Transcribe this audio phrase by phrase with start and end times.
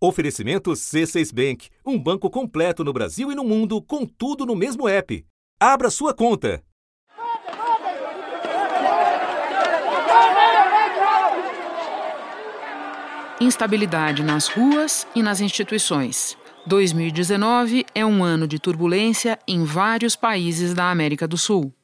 [0.00, 4.88] Oferecimento C6 Bank, um banco completo no Brasil e no mundo, com tudo no mesmo
[4.88, 5.26] app.
[5.58, 6.62] Abra sua conta.
[13.40, 16.38] Instabilidade nas ruas e nas instituições.
[16.64, 21.74] 2019 é um ano de turbulência em vários países da América do Sul.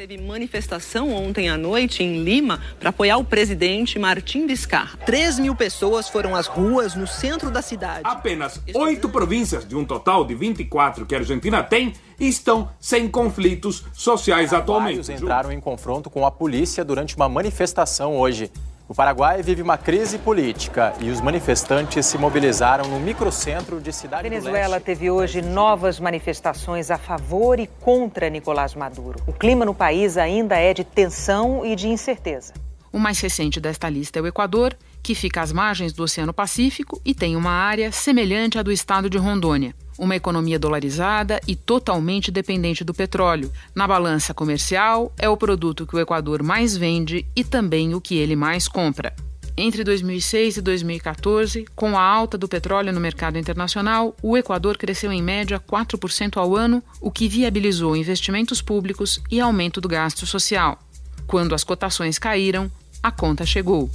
[0.00, 4.96] Teve manifestação ontem à noite em Lima para apoiar o presidente Martim Vizcarra.
[5.04, 8.00] 3 mil pessoas foram às ruas no centro da cidade.
[8.04, 13.84] Apenas oito províncias, de um total de 24 que a Argentina tem, estão sem conflitos
[13.92, 15.02] sociais atualmente.
[15.02, 18.50] Vários entraram em confronto com a polícia durante uma manifestação hoje.
[18.90, 24.28] O Paraguai vive uma crise política e os manifestantes se mobilizaram no microcentro de Cidade
[24.28, 29.22] Venezuela teve hoje novas manifestações a favor e contra Nicolás Maduro.
[29.28, 32.52] O clima no país ainda é de tensão e de incerteza.
[32.92, 37.00] O mais recente desta lista é o Equador, que fica às margens do Oceano Pacífico
[37.04, 39.74] e tem uma área semelhante à do estado de Rondônia.
[39.98, 43.52] Uma economia dolarizada e totalmente dependente do petróleo.
[43.74, 48.16] Na balança comercial, é o produto que o Equador mais vende e também o que
[48.16, 49.14] ele mais compra.
[49.56, 55.12] Entre 2006 e 2014, com a alta do petróleo no mercado internacional, o Equador cresceu
[55.12, 60.78] em média 4% ao ano, o que viabilizou investimentos públicos e aumento do gasto social.
[61.26, 62.70] Quando as cotações caíram,
[63.02, 63.90] a conta chegou.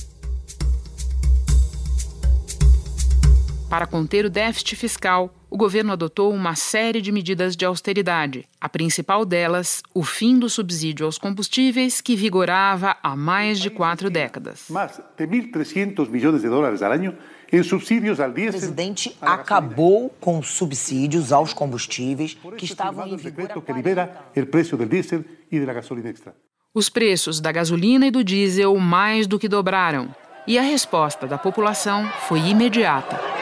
[3.76, 8.46] Para conter o déficit fiscal, o governo adotou uma série de medidas de austeridade.
[8.62, 14.10] A principal delas, o fim do subsídio aos combustíveis, que vigorava há mais de quatro
[14.10, 14.68] décadas.
[14.70, 17.18] Mais de 1.300 milhões de dólares ao ano
[17.52, 18.52] em subsídios ao diesel.
[18.52, 23.62] O presidente acabou com subsídios aos combustíveis que estavam em vigor.
[23.62, 26.34] que libera o preço do diesel e da gasolina extra.
[26.74, 30.16] Os preços da gasolina e do diesel mais do que dobraram.
[30.48, 33.35] E a resposta da população foi imediata.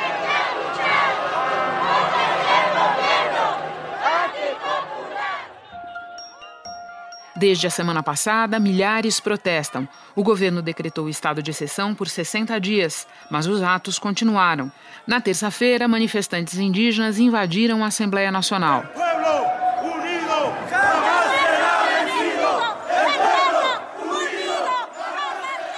[7.43, 9.85] Desde a semana passada, milhares protestam.
[10.15, 14.71] O governo decretou estado de exceção por 60 dias, mas os atos continuaram.
[15.05, 18.85] Na terça-feira, manifestantes indígenas invadiram a Assembleia Nacional.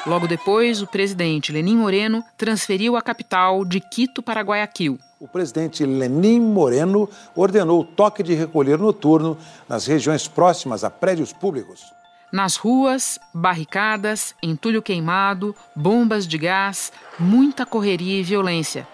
[0.06, 5.00] Logo depois, o presidente Lenin Moreno transferiu a capital de Quito para Guayaquil.
[5.20, 9.36] O presidente Lenin Moreno ordenou o toque de recolher noturno
[9.68, 11.92] nas regiões próximas a prédios públicos.
[12.32, 18.88] Nas ruas, barricadas, entulho queimado, bombas de gás, muita correria e violência.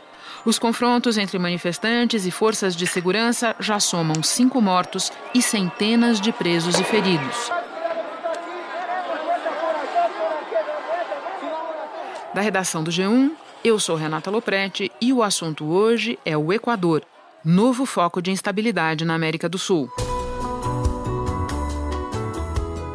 [0.46, 6.32] Os confrontos entre manifestantes e forças de segurança já somam cinco mortos e centenas de
[6.32, 7.52] presos e feridos.
[12.34, 13.32] Da redação do G1,
[13.62, 17.04] eu sou Renata Loprete e o assunto hoje é o Equador,
[17.44, 19.90] novo foco de instabilidade na América do Sul.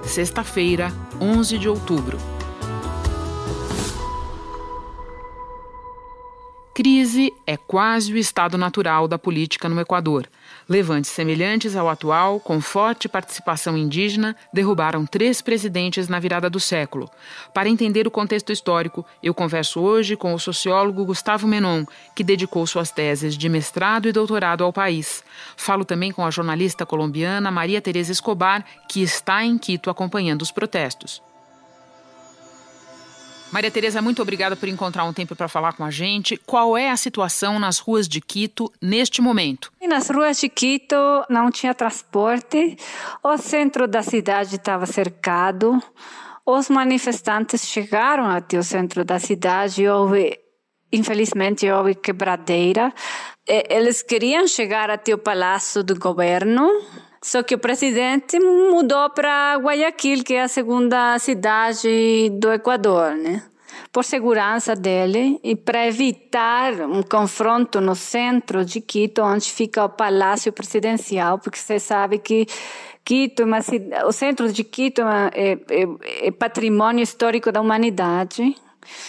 [0.05, 2.36] Sexta-feira, 11 de outubro.
[6.77, 10.29] Crise é quase o estado natural da política no Equador.
[10.69, 17.09] Levantes semelhantes ao atual, com forte participação indígena, derrubaram três presidentes na virada do século.
[17.55, 22.67] Para entender o contexto histórico, eu converso hoje com o sociólogo Gustavo Menon, que dedicou
[22.67, 25.25] suas teses de mestrado e doutorado ao país.
[25.57, 30.53] Falo também com a jornalista colombiana Maria Tereza Escobar, que está em Quito acompanhando os
[30.53, 31.23] protestos.
[33.53, 36.37] Maria Tereza, muito obrigada por encontrar um tempo para falar com a gente.
[36.45, 39.73] Qual é a situação nas ruas de Quito neste momento?
[39.89, 40.97] Nas ruas de Quito
[41.31, 42.77] não tinha transporte,
[43.23, 45.81] o centro da cidade estava cercado,
[46.45, 50.39] os manifestantes chegaram até o centro da cidade e houve,
[50.93, 52.93] infelizmente, houve quebradeira.
[53.47, 56.69] Eles queriam chegar até o palácio do governo,
[57.23, 63.43] só que o presidente mudou para Guayaquil, que é a segunda cidade do Equador, né?
[63.93, 69.89] Por segurança dele e para evitar um confronto no centro de Quito, onde fica o
[69.89, 72.47] palácio presidencial, porque você sabe que
[73.05, 73.45] Quito,
[74.05, 78.55] o centro de Quito é, é, é patrimônio histórico da humanidade.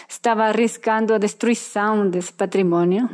[0.08, 3.10] Estava arriscando a destruição desse patrimônio.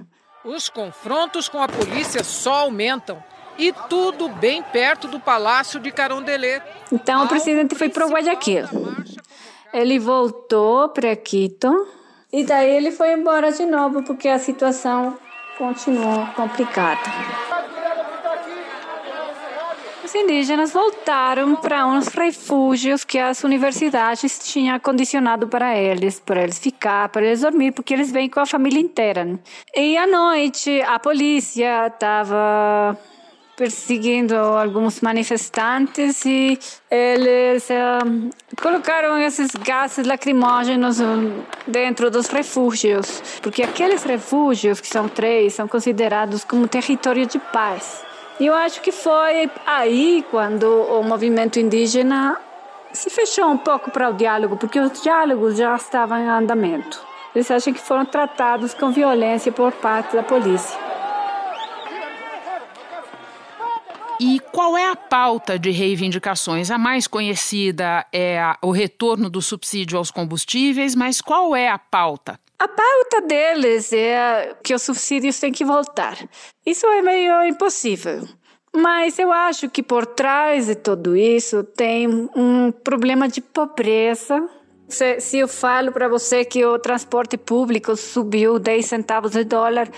[0.46, 3.24] Os confrontos com a polícia só aumentam
[3.58, 6.64] e tudo bem perto do Palácio de Carondelet.
[6.92, 8.66] Então o presidente foi para Guayaquil.
[9.74, 11.88] Ele voltou para Quito
[12.32, 15.18] e daí ele foi embora de novo porque a situação
[15.58, 17.02] continuou complicada.
[20.14, 26.60] os indígenas voltaram para uns refúgios que as universidades tinham condicionado para eles, para eles
[26.60, 29.26] ficar, para eles dormir, porque eles vêm com a família inteira.
[29.26, 29.40] Né?
[29.76, 32.96] E à noite a polícia estava
[33.56, 36.58] perseguindo alguns manifestantes e
[36.90, 38.30] eles uh,
[38.62, 40.98] colocaram esses gases lacrimógenos
[41.68, 48.04] dentro dos refúgios, porque aqueles refúgios, que são três, são considerados como território de paz.
[48.40, 52.40] E eu acho que foi aí quando o movimento indígena
[52.92, 57.00] se fechou um pouco para o diálogo, porque os diálogos já estavam em andamento.
[57.36, 60.83] Eles acham que foram tratados com violência por parte da polícia.
[64.26, 66.72] E qual é a pauta de reivindicações?
[66.72, 72.40] A mais conhecida é o retorno do subsídio aos combustíveis, mas qual é a pauta?
[72.58, 76.18] A pauta deles é que os subsídios têm que voltar.
[76.66, 78.26] Isso é meio impossível.
[78.74, 84.42] Mas eu acho que por trás de tudo isso tem um problema de pobreza.
[84.88, 89.90] Se, se eu falo para você que o transporte público subiu 10 centavos de dólar,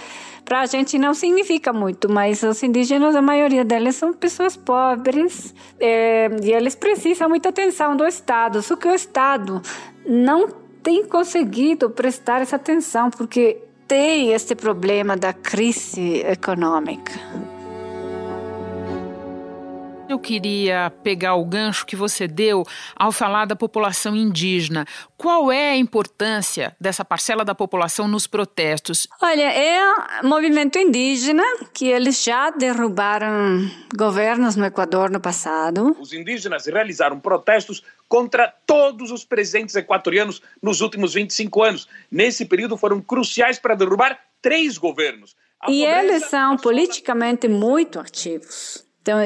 [0.45, 5.55] para a gente não significa muito, mas os indígenas, a maioria deles são pessoas pobres
[5.79, 8.61] é, e eles precisam muita atenção do Estado.
[8.61, 9.61] Só que o Estado
[10.05, 10.47] não
[10.83, 13.57] tem conseguido prestar essa atenção porque
[13.87, 17.11] tem este problema da crise econômica.
[20.15, 22.63] Eu queria pegar o gancho que você deu
[22.95, 24.85] ao falar da população indígena.
[25.17, 29.09] Qual é a importância dessa parcela da população nos protestos?
[29.21, 35.93] Olha, é o movimento indígena que eles já derrubaram governos no Equador no passado.
[35.99, 41.89] Os indígenas realizaram protestos contra todos os presidentes equatorianos nos últimos 25 anos.
[42.09, 45.35] Nesse período foram cruciais para derrubar três governos.
[45.59, 48.85] A e eles são politicamente muito ativos.
[49.05, 49.19] Então,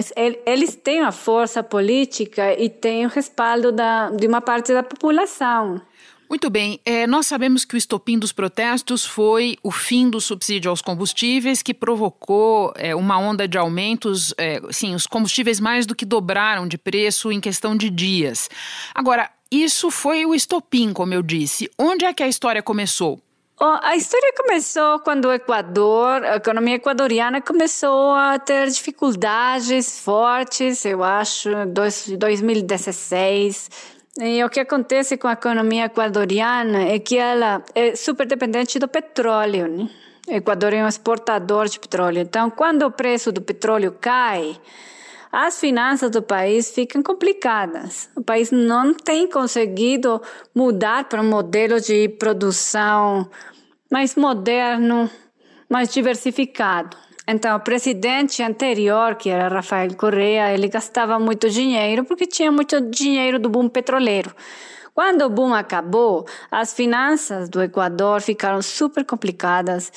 [0.46, 5.82] eles têm a força política e têm o respaldo da, de uma parte da população.
[6.30, 10.70] Muito bem, é, nós sabemos que o estopim dos protestos foi o fim do subsídio
[10.70, 14.34] aos combustíveis, que provocou é, uma onda de aumentos.
[14.38, 18.50] É, sim, os combustíveis mais do que dobraram de preço em questão de dias.
[18.94, 21.72] Agora, isso foi o estopim, como eu disse.
[21.80, 23.22] Onde é que a história começou?
[23.62, 31.04] A história começou quando o Equador, a economia equatoriana começou a ter dificuldades fortes, eu
[31.04, 31.68] acho, em
[32.18, 33.70] 2016.
[34.22, 38.88] E o que acontece com a economia equatoriana é que ela é super dependente do
[38.88, 39.68] petróleo.
[39.68, 39.90] Né?
[40.30, 42.20] O Equador é um exportador de petróleo.
[42.20, 44.58] Então, quando o preço do petróleo cai,
[45.32, 48.10] as finanças do país ficam complicadas.
[48.16, 50.22] O país não tem conseguido
[50.56, 53.30] mudar para um modelo de produção
[53.92, 55.10] mais moderno,
[55.70, 56.98] mais diversificado.
[57.28, 62.82] Então, o presidente anterior, que era Rafael Correa, ele gastava muito dinheiro porque tinha muito
[62.82, 64.36] dinheiro do boom petroleiro.
[64.96, 69.92] Quando o boom acabou, as finanças do Equador ficaram super complicadas.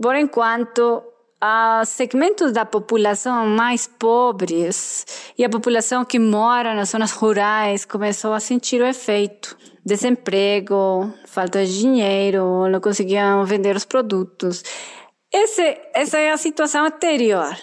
[0.00, 1.02] Por enquanto,
[1.42, 5.06] os segmentos da população mais pobres
[5.38, 9.56] e a população que mora nas zonas rurais começou a sentir o efeito.
[9.84, 14.62] Desemprego, falta de dinheiro, não conseguiam vender os produtos.
[15.32, 17.56] Esse, essa é a situação anterior.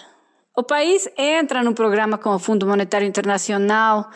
[0.56, 4.10] O país entra no programa com o Fundo Monetário Internacional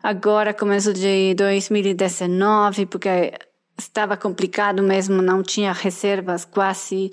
[0.00, 3.32] agora, começo de 2019, porque
[3.76, 7.10] estava complicado mesmo, não tinha reservas quase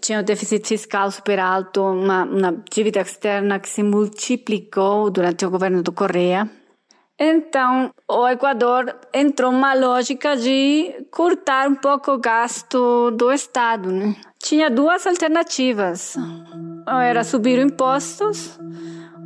[0.00, 5.50] tinha um déficit fiscal super alto, uma, uma dívida externa que se multiplicou durante o
[5.50, 6.50] governo do Correia.
[7.18, 13.92] Então, o Equador entrou numa lógica de cortar um pouco o gasto do Estado.
[13.92, 14.16] Né?
[14.42, 16.16] Tinha duas alternativas:
[16.86, 18.58] era subir impostos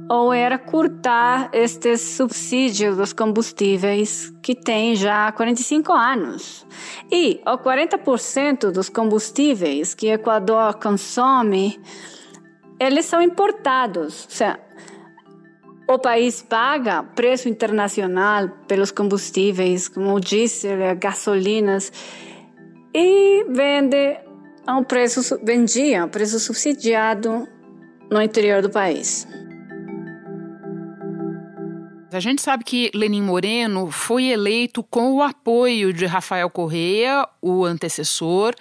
[0.09, 6.67] ou era cortar estes subsídios dos combustíveis que tem já 45 anos.
[7.11, 11.81] E o 40% dos combustíveis que o Equador consome,
[12.79, 14.25] eles são importados.
[14.25, 14.61] Ou seja,
[15.89, 21.93] o país paga preço internacional pelos combustíveis, como o diesel, gasolinas,
[22.95, 24.19] e vende
[24.67, 27.47] a um preço, vendia a um preço subsidiado
[28.11, 29.27] no interior do país.
[32.17, 37.63] A gente sabe que Lenin Moreno foi eleito com o apoio de Rafael Correa, o
[37.63, 38.55] antecessor,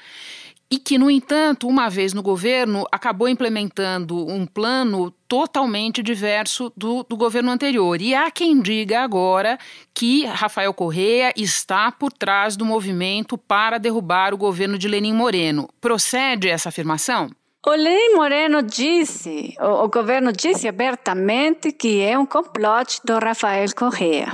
[0.69, 7.03] e que, no entanto, uma vez no governo, acabou implementando um plano totalmente diverso do,
[7.03, 8.01] do, governo anterior.
[8.01, 9.57] E há quem diga agora
[9.93, 15.69] que Rafael Correa está por trás do movimento para derrubar o governo de Lenin Moreno.
[15.79, 17.29] Procede essa afirmação?
[17.67, 23.65] O Lenin Moreno disse, o, o, governo disse abertamente que é um complote do Rafael
[23.75, 24.27] Correa,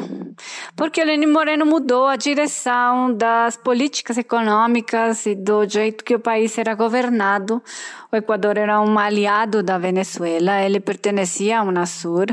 [0.76, 6.20] porque o Lenin Moreno mudou a direção das políticas econômicas e do jeito que o
[6.20, 7.64] país era governado.
[8.12, 12.26] O Equador era um aliado da Venezuela, ele pertencia a Unasur.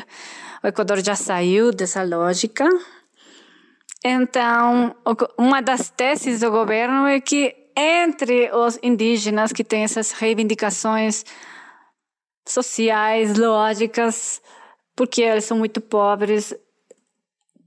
[0.65, 2.69] O Equador já saiu dessa lógica.
[4.05, 4.97] Então,
[5.39, 11.25] uma das teses do governo é que entre os indígenas que têm essas reivindicações
[12.45, 14.43] sociais, lógicas,
[14.97, 16.53] porque eles são muito pobres,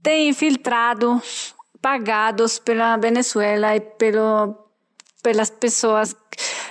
[0.02, 4.54] tem infiltrados pagados pela Venezuela e pelo,
[5.22, 6.14] pelas pessoas,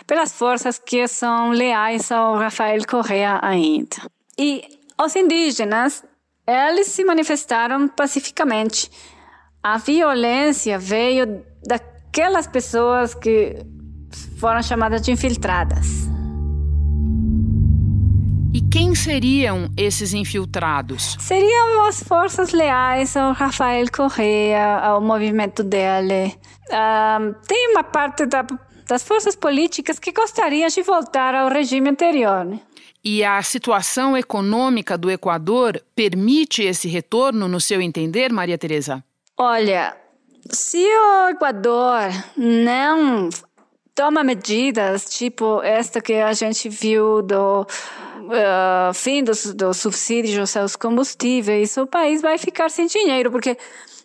[0.06, 3.98] pelas forças que são leais ao Rafael Correa ainda.
[4.38, 4.64] E
[5.04, 6.04] os indígenas,
[6.46, 8.92] eles se manifestaram pacificamente.
[9.64, 11.80] A violência veio da
[12.12, 13.56] aquelas pessoas que
[14.38, 15.88] foram chamadas de infiltradas.
[18.54, 21.16] E quem seriam esses infiltrados?
[21.22, 26.36] Seriam as forças leais ao Rafael Correa, ao movimento dele.
[26.68, 28.46] Uh, tem uma parte da,
[28.90, 32.44] das forças políticas que gostariam de voltar ao regime anterior.
[32.44, 32.60] Né?
[33.02, 39.02] E a situação econômica do Equador permite esse retorno, no seu entender, Maria Tereza?
[39.38, 39.96] Olha,
[40.50, 43.30] se o Equador não
[43.94, 50.76] toma medidas tipo esta que a gente viu do uh, fim dos, dos subsídios aos
[50.76, 53.58] combustíveis, o país vai ficar sem dinheiro, porque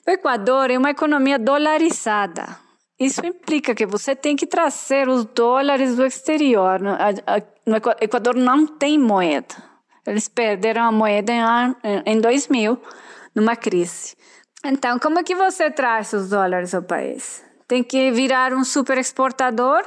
[0.07, 2.59] o Equador é uma economia dolarizada.
[2.99, 6.81] Isso implica que você tem que trazer os dólares do exterior.
[6.81, 9.55] No Equador não tem moeda.
[10.07, 11.33] Eles perderam a moeda
[12.07, 12.81] em 2000,
[13.35, 14.17] numa crise.
[14.69, 17.45] Então, como é que você traz os dólares ao país?
[17.69, 19.85] Tem que virar um super exportador?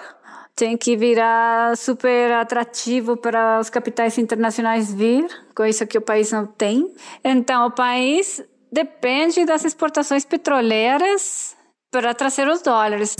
[0.56, 6.46] Tem que virar super atrativo para os capitais internacionais vir, coisa que o país não
[6.46, 6.94] tem.
[7.24, 11.58] Então, o país depende das exportações petroleiras
[11.92, 13.16] para trazer os dólares.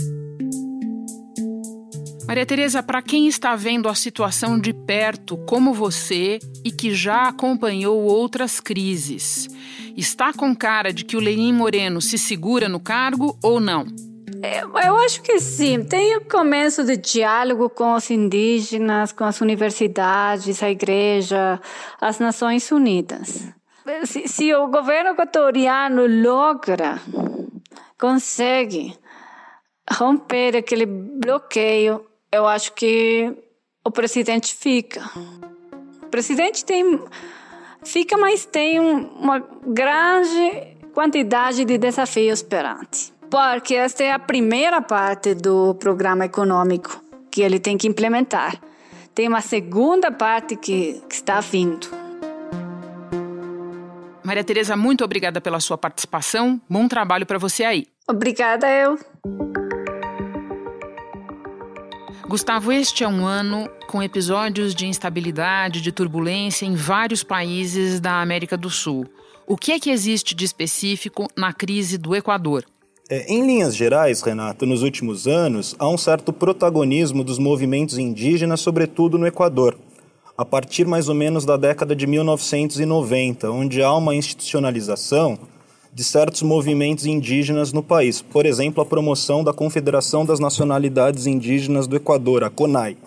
[2.30, 7.24] Maria Tereza, para quem está vendo a situação de perto, como você, e que já
[7.24, 9.50] acompanhou outras crises,
[9.98, 13.88] está com cara de que o Lenin Moreno se segura no cargo ou não?
[14.44, 15.84] Eu, eu acho que sim.
[15.84, 21.60] Tem o começo de diálogo com os indígenas, com as universidades, a igreja,
[22.00, 23.52] as Nações Unidas.
[24.04, 27.02] Se, se o governo equatoriano logra,
[27.98, 28.96] consegue
[29.92, 33.34] romper aquele bloqueio eu acho que
[33.84, 35.10] o presidente fica.
[36.04, 37.00] O presidente tem
[37.84, 43.14] fica, mas tem uma grande quantidade de desafios perante.
[43.30, 48.60] Porque esta é a primeira parte do programa econômico que ele tem que implementar.
[49.14, 51.88] Tem uma segunda parte que, que está vindo.
[54.24, 56.60] Maria Tereza, muito obrigada pela sua participação.
[56.70, 57.88] Bom trabalho para você aí.
[58.08, 58.98] Obrigada eu.
[62.30, 68.22] Gustavo, este é um ano com episódios de instabilidade, de turbulência em vários países da
[68.22, 69.08] América do Sul.
[69.48, 72.66] O que é que existe de específico na crise do Equador?
[73.10, 78.62] É, em linhas gerais, Renato, nos últimos anos, há um certo protagonismo dos movimentos indígenas,
[78.62, 79.76] sobretudo no Equador,
[80.38, 85.40] a partir mais ou menos da década de 1990, onde há uma institucionalização
[85.94, 88.22] de certos movimentos indígenas no país.
[88.22, 92.98] Por exemplo, a promoção da Confederação das Nacionalidades Indígenas do Equador, a CONAI,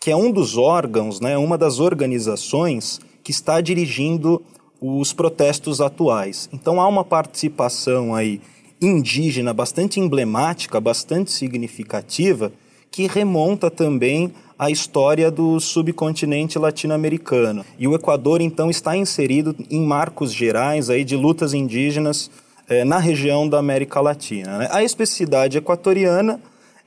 [0.00, 4.42] que é um dos órgãos, né, uma das organizações que está dirigindo
[4.80, 6.48] os protestos atuais.
[6.52, 8.40] Então há uma participação aí
[8.80, 12.52] indígena bastante emblemática, bastante significativa,
[12.90, 17.64] que remonta também à história do subcontinente latino-americano.
[17.78, 22.30] E o Equador, então, está inserido em marcos gerais aí de lutas indígenas
[22.68, 24.58] eh, na região da América Latina.
[24.58, 24.68] Né?
[24.70, 26.40] A especificidade equatoriana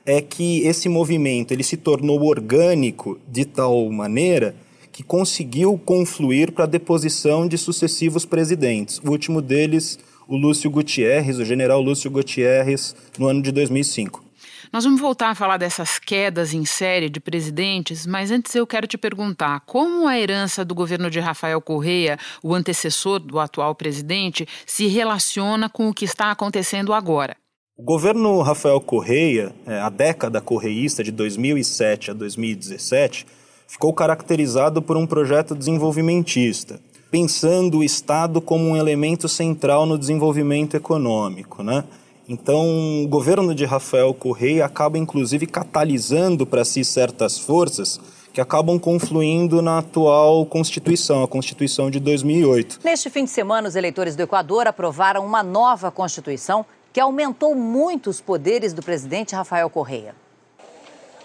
[0.05, 4.55] é que esse movimento ele se tornou orgânico de tal maneira
[4.91, 8.99] que conseguiu confluir para a deposição de sucessivos presidentes.
[8.99, 14.28] O último deles, o Lúcio Gutierrez, o general Lúcio Gutierrez, no ano de 2005.
[14.71, 18.85] Nós vamos voltar a falar dessas quedas em série de presidentes, mas antes eu quero
[18.85, 24.47] te perguntar como a herança do governo de Rafael Correia, o antecessor do atual presidente,
[24.67, 27.35] se relaciona com o que está acontecendo agora.
[27.75, 33.25] O governo Rafael Correia, é, a década correísta de 2007 a 2017,
[33.67, 40.77] ficou caracterizado por um projeto desenvolvimentista, pensando o Estado como um elemento central no desenvolvimento
[40.77, 41.85] econômico, né?
[42.29, 47.99] Então, o governo de Rafael Correia acaba inclusive catalisando para si certas forças
[48.31, 52.81] que acabam confluindo na atual Constituição, a Constituição de 2008.
[52.83, 58.11] Neste fim de semana, os eleitores do Equador aprovaram uma nova Constituição que aumentou muito
[58.11, 60.13] os poderes do presidente Rafael Correia.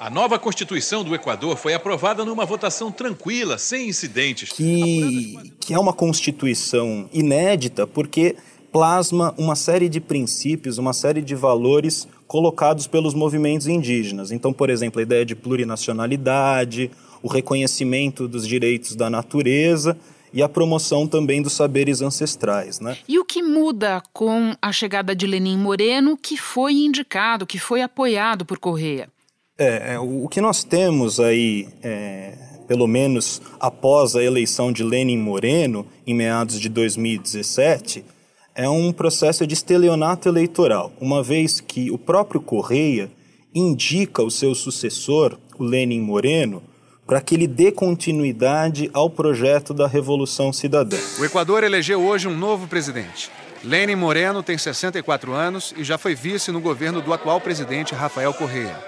[0.00, 4.52] A nova Constituição do Equador foi aprovada numa votação tranquila, sem incidentes.
[4.52, 8.36] Que, que é uma Constituição inédita porque
[8.74, 14.32] plasma uma série de princípios, uma série de valores colocados pelos movimentos indígenas.
[14.32, 16.90] Então, por exemplo, a ideia de plurinacionalidade,
[17.22, 19.96] o reconhecimento dos direitos da natureza
[20.32, 22.80] e a promoção também dos saberes ancestrais.
[22.80, 22.96] Né?
[23.06, 27.80] E o que muda com a chegada de Lenin Moreno, que foi indicado, que foi
[27.80, 29.08] apoiado por Correia?
[29.56, 35.18] É, é o que nós temos aí, é, pelo menos após a eleição de Lenin
[35.18, 38.13] Moreno, em meados de 2017,
[38.54, 43.10] é um processo de estelionato eleitoral, uma vez que o próprio Correia
[43.52, 46.62] indica o seu sucessor, o Lenin Moreno,
[47.04, 50.96] para que ele dê continuidade ao projeto da Revolução Cidadã.
[51.18, 53.28] O Equador elegeu hoje um novo presidente.
[53.62, 58.32] Lenin Moreno tem 64 anos e já foi vice no governo do atual presidente Rafael
[58.32, 58.78] Correia.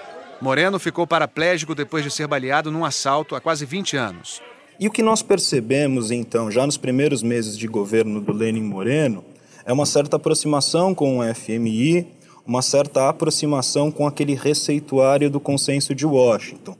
[0.40, 4.40] Moreno ficou paraplégico depois de ser baleado num assalto há quase 20 anos.
[4.78, 9.25] E o que nós percebemos, então, já nos primeiros meses de governo do Lenin Moreno,
[9.66, 12.06] é uma certa aproximação com o FMI,
[12.46, 16.76] uma certa aproximação com aquele receituário do consenso de Washington,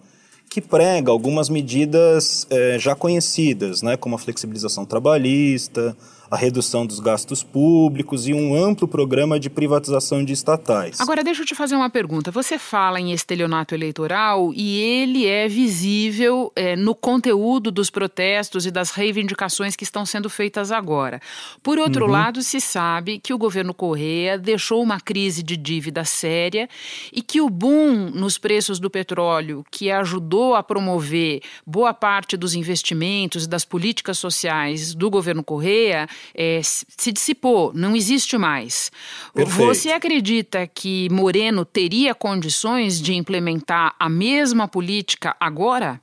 [0.49, 5.97] que prega algumas medidas é, já conhecidas, né, como a flexibilização trabalhista,
[6.31, 11.01] a redução dos gastos públicos e um amplo programa de privatização de estatais.
[11.01, 12.31] Agora, deixa eu te fazer uma pergunta.
[12.31, 18.71] Você fala em estelionato eleitoral e ele é visível é, no conteúdo dos protestos e
[18.71, 21.21] das reivindicações que estão sendo feitas agora.
[21.63, 22.11] Por outro uhum.
[22.11, 26.69] lado, se sabe que o governo Correia deixou uma crise de dívida séria
[27.13, 32.55] e que o boom nos preços do petróleo, que ajudou a promover boa parte dos
[32.55, 38.91] investimentos e das políticas sociais do governo Correia, é, se dissipou, não existe mais.
[39.35, 39.67] Perfeito.
[39.67, 46.01] Você acredita que Moreno teria condições de implementar a mesma política agora?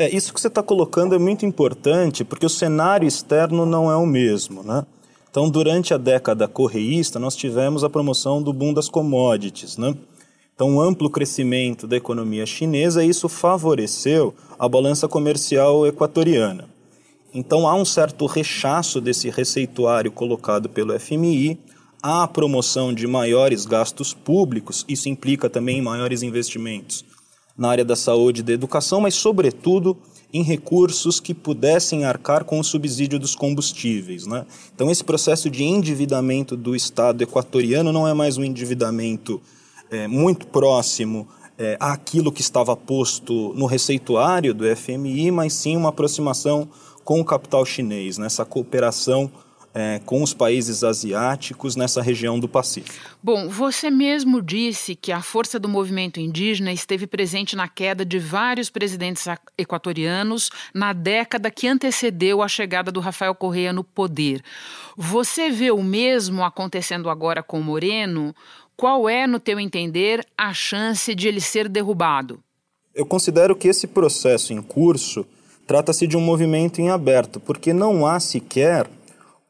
[0.00, 3.96] É, isso que você está colocando é muito importante, porque o cenário externo não é
[3.96, 4.86] o mesmo, né?
[5.30, 9.94] Então, durante a década correísta, nós tivemos a promoção do boom das commodities, né?
[10.54, 16.69] Então, um amplo crescimento da economia chinesa, e isso favoreceu a balança comercial equatoriana.
[17.32, 21.58] Então há um certo rechaço desse receituário colocado pelo FMI,
[22.02, 27.04] há a promoção de maiores gastos públicos, isso implica também maiores investimentos
[27.56, 29.96] na área da saúde e da educação, mas sobretudo
[30.32, 34.26] em recursos que pudessem arcar com o subsídio dos combustíveis.
[34.26, 34.46] Né?
[34.74, 39.40] Então, esse processo de endividamento do Estado equatoriano não é mais um endividamento
[39.90, 45.90] é, muito próximo é, àquilo que estava posto no receituário do FMI, mas sim uma
[45.90, 46.68] aproximação
[47.10, 49.28] com o capital chinês, nessa cooperação
[49.74, 52.94] é, com os países asiáticos nessa região do Pacífico.
[53.20, 58.20] Bom, você mesmo disse que a força do movimento indígena esteve presente na queda de
[58.20, 59.24] vários presidentes
[59.58, 64.40] equatorianos na década que antecedeu a chegada do Rafael Correa no poder.
[64.96, 68.32] Você vê o mesmo acontecendo agora com Moreno?
[68.76, 72.38] Qual é, no teu entender, a chance de ele ser derrubado?
[72.94, 75.26] Eu considero que esse processo em curso
[75.70, 78.90] Trata-se de um movimento em aberto, porque não há sequer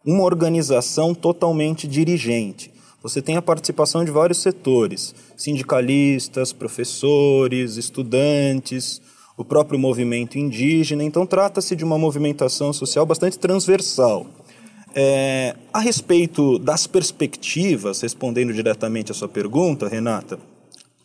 [0.04, 2.70] uma organização totalmente dirigente.
[3.02, 9.00] Você tem a participação de vários setores: sindicalistas, professores, estudantes,
[9.34, 11.02] o próprio movimento indígena.
[11.02, 14.26] Então, trata-se de uma movimentação social bastante transversal.
[14.94, 20.38] É, a respeito das perspectivas, respondendo diretamente à sua pergunta, Renata,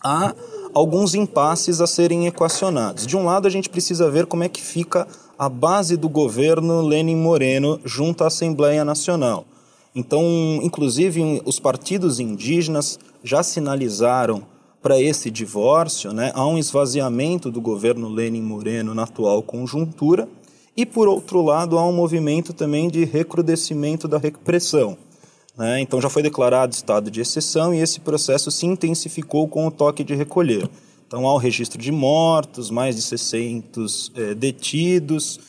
[0.03, 0.35] há
[0.75, 3.07] alguns impasses a serem equacionados.
[3.07, 5.07] De um lado, a gente precisa ver como é que fica
[5.39, 9.45] a base do governo Lenin Moreno junto à Assembleia Nacional.
[9.95, 10.21] Então,
[10.61, 14.43] inclusive, os partidos indígenas já sinalizaram
[14.81, 16.33] para esse divórcio, né?
[16.35, 20.27] há um esvaziamento do governo Lenin Moreno na atual conjuntura,
[20.75, 24.97] e, por outro lado, há um movimento também de recrudescimento da repressão.
[25.57, 25.81] Né?
[25.81, 30.03] Então já foi declarado estado de exceção e esse processo se intensificou com o toque
[30.03, 30.69] de recolher.
[31.07, 35.39] Então há o registro de mortos, mais de 600 é, detidos.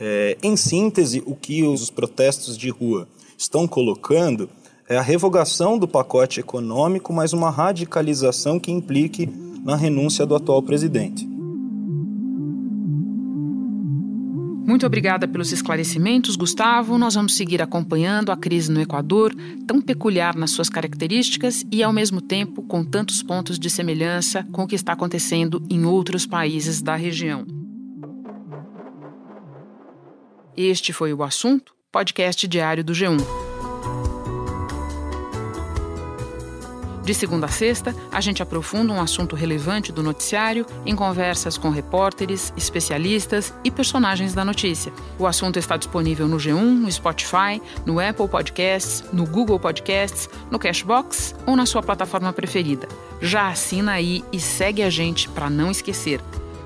[0.00, 3.06] É, em síntese, o que os protestos de rua
[3.38, 4.48] estão colocando
[4.88, 9.28] é a revogação do pacote econômico, mas uma radicalização que implique
[9.64, 11.31] na renúncia do atual presidente.
[14.72, 16.96] Muito obrigada pelos esclarecimentos, Gustavo.
[16.96, 19.30] Nós vamos seguir acompanhando a crise no Equador,
[19.66, 24.62] tão peculiar nas suas características e, ao mesmo tempo, com tantos pontos de semelhança com
[24.62, 27.44] o que está acontecendo em outros países da região.
[30.56, 33.41] Este foi o assunto, podcast diário do G1.
[37.04, 41.68] De segunda a sexta, a gente aprofunda um assunto relevante do noticiário em conversas com
[41.68, 44.92] repórteres, especialistas e personagens da notícia.
[45.18, 50.60] O assunto está disponível no G1, no Spotify, no Apple Podcasts, no Google Podcasts, no
[50.60, 52.86] Cashbox ou na sua plataforma preferida.
[53.20, 56.20] Já assina aí e segue a gente para não esquecer.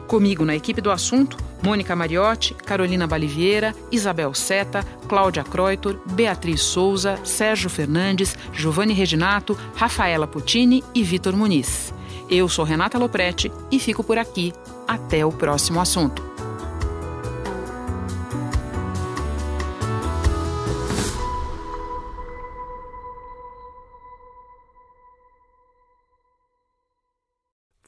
[0.07, 7.19] Comigo na equipe do assunto, Mônica Mariotti, Carolina Baliviera, Isabel Seta, Cláudia Croitor, Beatriz Souza,
[7.25, 11.93] Sérgio Fernandes, Giovanni Reginato, Rafaela Puccini e Vitor Muniz.
[12.29, 14.53] Eu sou Renata Loprete e fico por aqui.
[14.87, 16.23] Até o próximo assunto.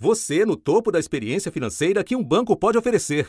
[0.00, 3.28] Você no topo da experiência financeira que um banco pode oferecer.